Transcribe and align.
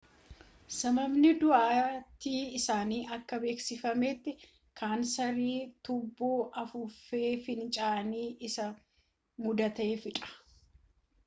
sababiin 0.75 1.35
du'aatii 1.41 2.39
isaa 2.59 2.77
akka 3.17 3.39
beeksifametti 3.43 4.33
kansaari 4.81 5.47
tuubboo 5.89 6.39
afuuffee 6.63 7.31
fincaanii 7.47 8.27
isa 8.51 8.69
mudateefiidha 9.47 10.33